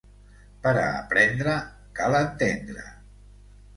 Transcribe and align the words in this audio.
Per 0.63 0.71
a 0.83 0.85
aprendre 1.01 1.55
cal 1.99 2.19
entendre. 2.23 2.87